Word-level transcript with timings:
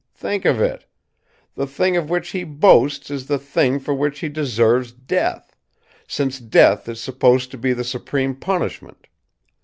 Think 0.15 0.45
of 0.45 0.59
it! 0.59 0.87
The 1.53 1.67
thing 1.67 1.95
of 1.95 2.09
which 2.09 2.29
he 2.29 2.43
boasts 2.43 3.11
is 3.11 3.27
the 3.27 3.37
thing 3.37 3.77
for 3.79 3.93
which 3.93 4.17
he 4.21 4.29
deserves 4.29 4.91
death 4.91 5.55
since 6.07 6.39
death 6.39 6.89
is 6.89 6.99
supposed 6.99 7.51
to 7.51 7.59
be 7.59 7.71
the 7.71 7.83
supreme 7.83 8.33
punishment. 8.33 9.05